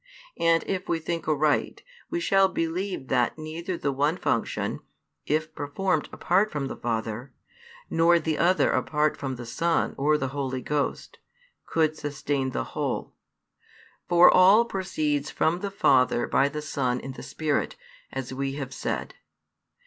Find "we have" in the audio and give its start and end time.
18.33-18.73